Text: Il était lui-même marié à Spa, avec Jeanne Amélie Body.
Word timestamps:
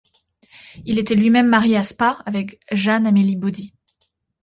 Il 0.83 0.97
était 0.97 1.13
lui-même 1.13 1.47
marié 1.47 1.77
à 1.77 1.83
Spa, 1.83 2.23
avec 2.25 2.59
Jeanne 2.71 3.05
Amélie 3.05 3.35
Body. 3.35 3.71